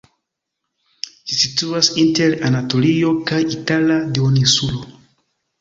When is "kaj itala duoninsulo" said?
3.33-4.83